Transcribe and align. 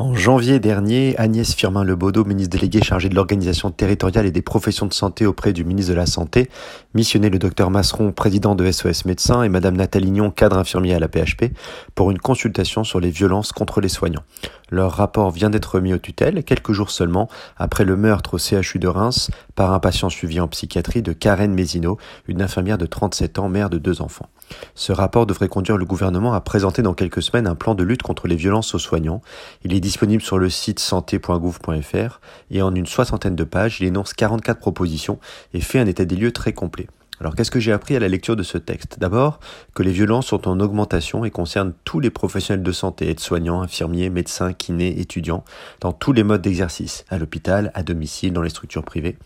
En 0.00 0.14
janvier 0.14 0.60
dernier, 0.60 1.14
Agnès 1.18 1.54
Firmin-Lebaudot, 1.54 2.24
ministre 2.24 2.56
déléguée 2.56 2.80
chargée 2.80 3.10
de 3.10 3.14
l'organisation 3.14 3.70
territoriale 3.70 4.24
et 4.24 4.30
des 4.30 4.40
professions 4.40 4.86
de 4.86 4.94
santé 4.94 5.26
auprès 5.26 5.52
du 5.52 5.62
ministre 5.62 5.92
de 5.92 5.96
la 5.98 6.06
Santé, 6.06 6.48
missionnait 6.94 7.28
le 7.28 7.38
docteur 7.38 7.68
Masseron, 7.68 8.10
président 8.10 8.54
de 8.54 8.72
SOS 8.72 9.04
Médecins, 9.04 9.42
et 9.42 9.50
madame 9.50 9.76
Nathalie 9.76 10.06
Lignon, 10.06 10.30
cadre 10.30 10.56
infirmier 10.56 10.94
à 10.94 11.00
la 11.00 11.08
PHP, 11.08 11.52
pour 11.94 12.10
une 12.10 12.18
consultation 12.18 12.82
sur 12.82 12.98
les 12.98 13.10
violences 13.10 13.52
contre 13.52 13.82
les 13.82 13.90
soignants. 13.90 14.22
Leur 14.70 14.92
rapport 14.92 15.32
vient 15.32 15.50
d'être 15.50 15.74
remis 15.74 15.92
aux 15.92 15.98
tutelles, 15.98 16.44
quelques 16.44 16.72
jours 16.72 16.90
seulement 16.90 17.28
après 17.58 17.84
le 17.84 17.98
meurtre 17.98 18.34
au 18.34 18.38
CHU 18.38 18.78
de 18.78 18.88
Reims 18.88 19.30
par 19.60 19.74
un 19.74 19.78
patient 19.78 20.08
suivi 20.08 20.40
en 20.40 20.48
psychiatrie 20.48 21.02
de 21.02 21.12
Karen 21.12 21.52
Mézineau, 21.52 21.98
une 22.26 22.40
infirmière 22.40 22.78
de 22.78 22.86
37 22.86 23.38
ans, 23.38 23.50
mère 23.50 23.68
de 23.68 23.76
deux 23.76 24.00
enfants. 24.00 24.30
Ce 24.74 24.90
rapport 24.90 25.26
devrait 25.26 25.48
conduire 25.48 25.76
le 25.76 25.84
gouvernement 25.84 26.32
à 26.32 26.40
présenter 26.40 26.80
dans 26.80 26.94
quelques 26.94 27.20
semaines 27.20 27.46
un 27.46 27.54
plan 27.54 27.74
de 27.74 27.84
lutte 27.84 28.00
contre 28.00 28.26
les 28.26 28.36
violences 28.36 28.74
aux 28.74 28.78
soignants. 28.78 29.20
Il 29.62 29.74
est 29.74 29.80
disponible 29.80 30.22
sur 30.22 30.38
le 30.38 30.48
site 30.48 30.78
santé.gouv.fr 30.78 32.20
et 32.50 32.62
en 32.62 32.74
une 32.74 32.86
soixantaine 32.86 33.36
de 33.36 33.44
pages, 33.44 33.82
il 33.82 33.88
énonce 33.88 34.14
44 34.14 34.58
propositions 34.58 35.18
et 35.52 35.60
fait 35.60 35.78
un 35.78 35.86
état 35.86 36.06
des 36.06 36.16
lieux 36.16 36.32
très 36.32 36.54
complet. 36.54 36.86
Alors 37.20 37.34
qu'est-ce 37.34 37.50
que 37.50 37.60
j'ai 37.60 37.72
appris 37.72 37.94
à 37.94 37.98
la 37.98 38.08
lecture 38.08 38.34
de 38.34 38.42
ce 38.42 38.56
texte? 38.56 38.98
D'abord, 38.98 39.40
que 39.74 39.82
les 39.82 39.92
violences 39.92 40.28
sont 40.28 40.48
en 40.48 40.58
augmentation 40.58 41.26
et 41.26 41.30
concernent 41.30 41.74
tous 41.84 42.00
les 42.00 42.08
professionnels 42.08 42.62
de 42.62 42.72
santé, 42.72 43.10
aides-soignants, 43.10 43.60
infirmiers, 43.60 44.08
médecins, 44.08 44.54
kinés, 44.54 44.98
étudiants, 44.98 45.44
dans 45.80 45.92
tous 45.92 46.14
les 46.14 46.22
modes 46.22 46.40
d'exercice, 46.40 47.04
à 47.10 47.18
l'hôpital, 47.18 47.72
à 47.74 47.82
domicile, 47.82 48.32
dans 48.32 48.40
les 48.40 48.48
structures 48.48 48.84
privées, 48.84 49.18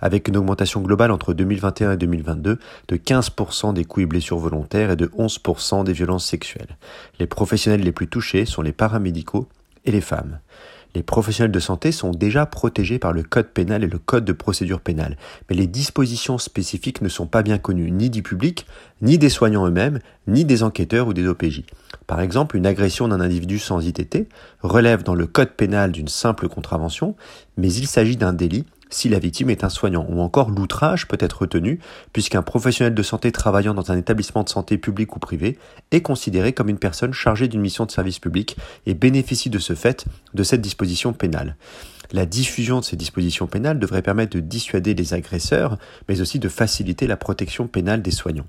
avec 0.00 0.28
une 0.28 0.36
augmentation 0.36 0.80
globale 0.80 1.10
entre 1.10 1.34
2021 1.34 1.92
et 1.92 1.96
2022 1.96 2.58
de 2.86 2.96
15% 2.96 3.74
des 3.74 3.84
coups 3.84 4.04
et 4.04 4.06
blessures 4.06 4.38
volontaires 4.38 4.92
et 4.92 4.96
de 4.96 5.06
11% 5.06 5.82
des 5.82 5.92
violences 5.92 6.26
sexuelles. 6.26 6.76
Les 7.18 7.26
professionnels 7.26 7.82
les 7.82 7.92
plus 7.92 8.06
touchés 8.06 8.44
sont 8.44 8.62
les 8.62 8.72
paramédicaux 8.72 9.48
et 9.84 9.90
les 9.90 10.00
femmes 10.00 10.38
les 10.94 11.02
professionnels 11.02 11.52
de 11.52 11.60
santé 11.60 11.92
sont 11.92 12.10
déjà 12.10 12.46
protégés 12.46 12.98
par 12.98 13.12
le 13.12 13.22
code 13.22 13.48
pénal 13.48 13.84
et 13.84 13.88
le 13.88 13.98
code 13.98 14.24
de 14.24 14.32
procédure 14.32 14.80
pénale, 14.80 15.16
mais 15.48 15.56
les 15.56 15.66
dispositions 15.66 16.38
spécifiques 16.38 17.02
ne 17.02 17.08
sont 17.08 17.26
pas 17.26 17.42
bien 17.42 17.58
connues 17.58 17.90
ni 17.90 18.10
du 18.10 18.22
public, 18.22 18.66
ni 19.02 19.18
des 19.18 19.28
soignants 19.28 19.66
eux-mêmes, 19.66 20.00
ni 20.26 20.44
des 20.44 20.62
enquêteurs 20.62 21.08
ou 21.08 21.12
des 21.12 21.26
OPJ. 21.26 21.62
Par 22.06 22.20
exemple, 22.20 22.56
une 22.56 22.66
agression 22.66 23.08
d'un 23.08 23.20
individu 23.20 23.58
sans 23.58 23.86
ITT 23.86 24.28
relève 24.62 25.02
dans 25.02 25.14
le 25.14 25.26
code 25.26 25.50
pénal 25.50 25.92
d'une 25.92 26.08
simple 26.08 26.48
contravention, 26.48 27.14
mais 27.56 27.72
il 27.72 27.86
s'agit 27.86 28.16
d'un 28.16 28.32
délit 28.32 28.66
si 28.90 29.08
la 29.08 29.18
victime 29.18 29.50
est 29.50 29.64
un 29.64 29.68
soignant, 29.68 30.06
ou 30.08 30.20
encore 30.20 30.50
l'outrage 30.50 31.08
peut 31.08 31.18
être 31.20 31.42
retenu, 31.42 31.80
puisqu'un 32.12 32.42
professionnel 32.42 32.94
de 32.94 33.02
santé 33.02 33.32
travaillant 33.32 33.74
dans 33.74 33.90
un 33.92 33.96
établissement 33.96 34.42
de 34.42 34.48
santé 34.48 34.78
public 34.78 35.16
ou 35.16 35.18
privé 35.18 35.58
est 35.90 36.02
considéré 36.02 36.52
comme 36.52 36.68
une 36.68 36.78
personne 36.78 37.12
chargée 37.12 37.48
d'une 37.48 37.60
mission 37.60 37.86
de 37.86 37.90
service 37.90 38.18
public 38.18 38.56
et 38.86 38.94
bénéficie 38.94 39.50
de 39.50 39.58
ce 39.58 39.74
fait 39.74 40.04
de 40.34 40.42
cette 40.42 40.60
disposition 40.60 41.12
pénale. 41.12 41.56
La 42.12 42.26
diffusion 42.26 42.80
de 42.80 42.84
ces 42.84 42.96
dispositions 42.96 43.46
pénales 43.46 43.78
devrait 43.78 44.02
permettre 44.02 44.36
de 44.36 44.40
dissuader 44.40 44.94
les 44.94 45.14
agresseurs, 45.14 45.78
mais 46.08 46.20
aussi 46.20 46.40
de 46.40 46.48
faciliter 46.48 47.06
la 47.06 47.16
protection 47.16 47.68
pénale 47.68 48.02
des 48.02 48.10
soignants. 48.10 48.46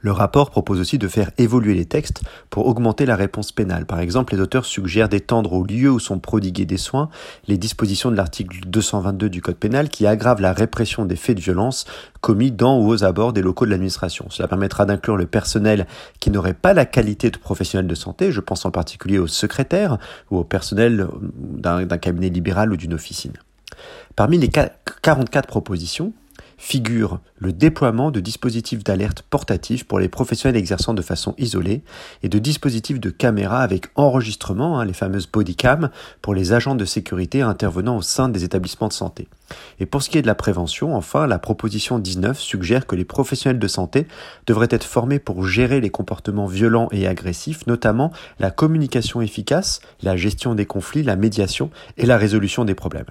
Le 0.00 0.12
rapport 0.12 0.50
propose 0.50 0.80
aussi 0.80 0.98
de 0.98 1.08
faire 1.08 1.30
évoluer 1.38 1.74
les 1.74 1.84
textes 1.84 2.22
pour 2.50 2.66
augmenter 2.66 3.06
la 3.06 3.16
réponse 3.16 3.52
pénale. 3.52 3.86
Par 3.86 4.00
exemple, 4.00 4.34
les 4.34 4.40
auteurs 4.40 4.64
suggèrent 4.64 5.08
d'étendre 5.08 5.52
au 5.52 5.64
lieu 5.64 5.90
où 5.90 5.98
sont 5.98 6.18
prodigués 6.18 6.64
des 6.64 6.76
soins 6.76 7.08
les 7.48 7.58
dispositions 7.58 8.10
de 8.10 8.16
l'article 8.16 8.60
222 8.66 9.28
du 9.28 9.42
Code 9.42 9.56
pénal 9.56 9.88
qui 9.88 10.06
aggrave 10.06 10.40
la 10.40 10.52
répression 10.52 11.04
des 11.04 11.16
faits 11.16 11.36
de 11.36 11.42
violence 11.42 11.86
commis 12.20 12.50
dans 12.50 12.78
ou 12.78 12.88
aux 12.88 13.04
abords 13.04 13.32
des 13.32 13.42
locaux 13.42 13.66
de 13.66 13.70
l'administration. 13.70 14.26
Cela 14.30 14.48
permettra 14.48 14.84
d'inclure 14.84 15.16
le 15.16 15.26
personnel 15.26 15.86
qui 16.20 16.30
n'aurait 16.30 16.54
pas 16.54 16.74
la 16.74 16.84
qualité 16.84 17.30
de 17.30 17.38
professionnel 17.38 17.86
de 17.86 17.94
santé, 17.94 18.32
je 18.32 18.40
pense 18.40 18.64
en 18.64 18.70
particulier 18.70 19.18
aux 19.18 19.26
secrétaires 19.26 19.98
ou 20.30 20.38
au 20.38 20.44
personnel 20.44 21.06
d'un 21.22 21.86
cabinet 21.98 22.28
libéral 22.28 22.72
ou 22.72 22.76
d'une 22.76 22.94
officine. 22.94 23.34
Parmi 24.14 24.38
les 24.38 24.48
44 24.48 25.46
propositions, 25.46 26.12
figure 26.56 27.20
le 27.38 27.52
déploiement 27.52 28.10
de 28.10 28.20
dispositifs 28.20 28.82
d'alerte 28.82 29.22
portatifs 29.22 29.84
pour 29.84 29.98
les 29.98 30.08
professionnels 30.08 30.58
exerçant 30.58 30.94
de 30.94 31.02
façon 31.02 31.34
isolée 31.38 31.82
et 32.22 32.28
de 32.28 32.38
dispositifs 32.38 33.00
de 33.00 33.10
caméra 33.10 33.60
avec 33.60 33.86
enregistrement, 33.94 34.78
hein, 34.78 34.84
les 34.84 34.92
fameuses 34.92 35.26
bodycam, 35.26 35.90
pour 36.22 36.34
les 36.34 36.52
agents 36.52 36.74
de 36.74 36.84
sécurité 36.84 37.42
intervenant 37.42 37.98
au 37.98 38.02
sein 38.02 38.28
des 38.28 38.44
établissements 38.44 38.88
de 38.88 38.92
santé. 38.92 39.28
Et 39.80 39.86
pour 39.86 40.02
ce 40.02 40.10
qui 40.10 40.18
est 40.18 40.22
de 40.22 40.26
la 40.26 40.34
prévention, 40.34 40.96
enfin, 40.96 41.26
la 41.26 41.38
proposition 41.38 41.98
19 41.98 42.38
suggère 42.38 42.86
que 42.86 42.96
les 42.96 43.04
professionnels 43.04 43.58
de 43.58 43.68
santé 43.68 44.06
devraient 44.46 44.68
être 44.70 44.84
formés 44.84 45.18
pour 45.18 45.46
gérer 45.46 45.80
les 45.80 45.90
comportements 45.90 46.46
violents 46.46 46.88
et 46.90 47.06
agressifs, 47.06 47.66
notamment 47.66 48.12
la 48.38 48.50
communication 48.50 49.20
efficace, 49.20 49.80
la 50.02 50.16
gestion 50.16 50.54
des 50.54 50.66
conflits, 50.66 51.02
la 51.02 51.16
médiation 51.16 51.70
et 51.96 52.06
la 52.06 52.16
résolution 52.16 52.64
des 52.64 52.74
problèmes. 52.74 53.06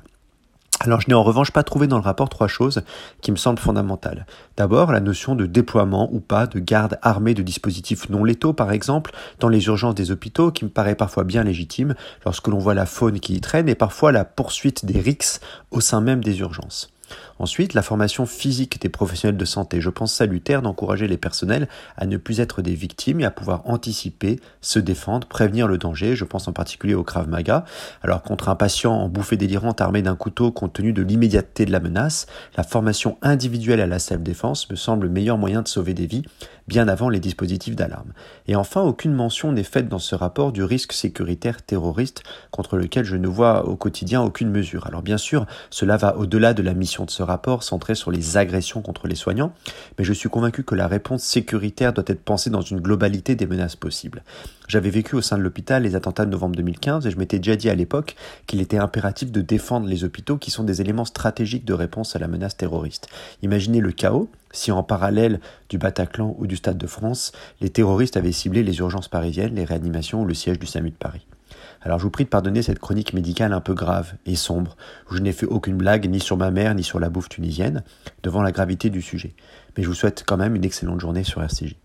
Alors 0.85 1.01
je 1.01 1.07
n'ai 1.07 1.15
en 1.15 1.23
revanche 1.23 1.49
pas 1.49 1.63
trouvé 1.63 1.87
dans 1.87 1.97
le 1.97 2.03
rapport 2.03 2.29
trois 2.29 2.47
choses 2.47 2.83
qui 3.21 3.31
me 3.31 3.37
semblent 3.37 3.59
fondamentales. 3.59 4.27
D'abord, 4.55 4.91
la 4.91 4.99
notion 4.99 5.33
de 5.33 5.47
déploiement 5.47 6.09
ou 6.11 6.19
pas 6.19 6.45
de 6.45 6.59
garde 6.59 6.99
armée 7.01 7.33
de 7.33 7.41
dispositifs 7.41 8.07
non 8.09 8.23
létaux, 8.23 8.53
par 8.53 8.71
exemple, 8.71 9.11
dans 9.39 9.49
les 9.49 9.65
urgences 9.65 9.95
des 9.95 10.11
hôpitaux, 10.11 10.51
qui 10.51 10.63
me 10.63 10.69
paraît 10.69 10.93
parfois 10.93 11.23
bien 11.23 11.43
légitime 11.43 11.95
lorsque 12.23 12.47
l'on 12.47 12.59
voit 12.59 12.75
la 12.75 12.85
faune 12.85 13.19
qui 13.19 13.33
y 13.33 13.41
traîne 13.41 13.67
et 13.67 13.73
parfois 13.73 14.11
la 14.11 14.25
poursuite 14.25 14.85
des 14.85 14.99
rixes 14.99 15.39
au 15.71 15.81
sein 15.81 16.01
même 16.01 16.23
des 16.23 16.39
urgences. 16.39 16.91
Ensuite, 17.37 17.73
la 17.73 17.81
formation 17.81 18.25
physique 18.25 18.81
des 18.81 18.89
professionnels 18.89 19.37
de 19.37 19.45
santé. 19.45 19.81
Je 19.81 19.89
pense 19.89 20.13
salutaire 20.13 20.61
d'encourager 20.61 21.07
les 21.07 21.17
personnels 21.17 21.67
à 21.97 22.05
ne 22.05 22.17
plus 22.17 22.39
être 22.39 22.61
des 22.61 22.75
victimes 22.75 23.19
et 23.19 23.25
à 23.25 23.31
pouvoir 23.31 23.61
anticiper, 23.65 24.39
se 24.61 24.79
défendre, 24.79 25.27
prévenir 25.27 25.67
le 25.67 25.77
danger. 25.77 26.15
Je 26.15 26.23
pense 26.23 26.47
en 26.47 26.53
particulier 26.53 26.93
au 26.93 27.03
Krav 27.03 27.27
Maga. 27.27 27.65
Alors, 28.03 28.21
contre 28.21 28.47
un 28.47 28.55
patient 28.55 28.93
en 28.93 29.09
bouffée 29.09 29.37
délirante 29.37 29.81
armé 29.81 30.01
d'un 30.01 30.15
couteau 30.15 30.51
compte 30.51 30.73
tenu 30.73 30.93
de 30.93 31.01
l'immédiateté 31.01 31.65
de 31.65 31.71
la 31.71 31.81
menace, 31.81 32.25
la 32.55 32.63
formation 32.63 33.17
individuelle 33.21 33.81
à 33.81 33.87
la 33.87 33.99
self-défense 33.99 34.69
me 34.69 34.75
semble 34.75 35.07
le 35.07 35.11
meilleur 35.11 35.37
moyen 35.37 35.61
de 35.61 35.67
sauver 35.67 35.93
des 35.93 36.05
vies, 36.07 36.23
bien 36.67 36.87
avant 36.87 37.09
les 37.09 37.19
dispositifs 37.19 37.75
d'alarme. 37.75 38.13
Et 38.47 38.55
enfin, 38.55 38.81
aucune 38.81 39.13
mention 39.13 39.51
n'est 39.51 39.63
faite 39.63 39.87
dans 39.87 39.99
ce 39.99 40.15
rapport 40.15 40.51
du 40.51 40.63
risque 40.63 40.93
sécuritaire 40.93 41.61
terroriste 41.61 42.23
contre 42.51 42.77
lequel 42.77 43.05
je 43.05 43.17
ne 43.17 43.27
vois 43.27 43.67
au 43.67 43.75
quotidien 43.75 44.21
aucune 44.21 44.49
mesure. 44.49 44.87
Alors 44.87 45.01
bien 45.01 45.17
sûr, 45.17 45.45
cela 45.69 45.97
va 45.97 46.17
au-delà 46.17 46.53
de 46.53 46.63
la 46.63 46.73
mission 46.73 47.05
de 47.05 47.11
ce 47.11 47.23
rapport 47.25 47.63
centré 47.63 47.95
sur 47.95 48.11
les 48.11 48.37
agressions 48.37 48.81
contre 48.81 49.07
les 49.07 49.15
soignants, 49.15 49.53
mais 49.97 50.05
je 50.05 50.13
suis 50.13 50.29
convaincu 50.29 50.63
que 50.63 50.75
la 50.75 50.87
réponse 50.87 51.23
sécuritaire 51.23 51.93
doit 51.93 52.05
être 52.07 52.23
pensée 52.23 52.49
dans 52.49 52.61
une 52.61 52.79
globalité 52.79 53.35
des 53.35 53.47
menaces 53.47 53.75
possibles. 53.75 54.23
J'avais 54.67 54.89
vécu 54.89 55.15
au 55.15 55.21
sein 55.21 55.37
de 55.37 55.43
l'hôpital 55.43 55.83
les 55.83 55.95
attentats 55.95 56.25
de 56.25 56.31
novembre 56.31 56.55
2015 56.55 57.05
et 57.05 57.11
je 57.11 57.17
m'étais 57.17 57.39
déjà 57.39 57.55
dit 57.55 57.69
à 57.69 57.75
l'époque 57.75 58.15
qu'il 58.47 58.61
était 58.61 58.77
impératif 58.77 59.31
de 59.31 59.41
défendre 59.41 59.87
les 59.87 60.03
hôpitaux 60.03 60.37
qui 60.37 60.51
sont 60.51 60.63
des 60.63 60.81
éléments 60.81 61.05
stratégiques 61.05 61.65
de 61.65 61.73
réponse 61.73 62.15
à 62.15 62.19
la 62.19 62.27
menace 62.27 62.57
terroriste. 62.57 63.07
Imaginez 63.41 63.81
le 63.81 63.91
chaos 63.91 64.29
si 64.51 64.71
en 64.71 64.83
parallèle 64.83 65.39
du 65.69 65.77
Bataclan 65.77 66.35
ou 66.39 66.47
du 66.47 66.55
Stade 66.55 66.77
de 66.77 66.87
France, 66.87 67.33
les 67.61 67.69
terroristes 67.69 68.17
avaient 68.17 68.31
ciblé 68.31 68.63
les 68.63 68.77
urgences 68.79 69.09
parisiennes, 69.09 69.55
les 69.55 69.65
réanimations 69.65 70.21
ou 70.21 70.25
le 70.25 70.33
siège 70.33 70.59
du 70.59 70.65
SAMU 70.65 70.91
de 70.91 70.95
Paris. 70.95 71.25
Alors 71.85 71.99
je 71.99 72.03
vous 72.03 72.09
prie 72.09 72.23
de 72.23 72.29
pardonner 72.29 72.63
cette 72.63 72.79
chronique 72.79 73.13
médicale 73.13 73.53
un 73.53 73.61
peu 73.61 73.75
grave 73.75 74.15
et 74.25 74.35
sombre, 74.35 74.75
où 75.09 75.15
je 75.15 75.21
n'ai 75.21 75.31
fait 75.31 75.45
aucune 75.45 75.77
blague 75.77 76.09
ni 76.09 76.19
sur 76.19 76.35
ma 76.35 76.49
mère 76.49 76.73
ni 76.73 76.83
sur 76.83 76.99
la 76.99 77.09
bouffe 77.09 77.29
tunisienne, 77.29 77.83
devant 78.23 78.41
la 78.41 78.51
gravité 78.51 78.89
du 78.89 79.03
sujet. 79.03 79.35
Mais 79.77 79.83
je 79.83 79.87
vous 79.87 79.93
souhaite 79.93 80.23
quand 80.25 80.37
même 80.37 80.55
une 80.55 80.65
excellente 80.65 80.99
journée 80.99 81.23
sur 81.23 81.43
RCJ. 81.43 81.75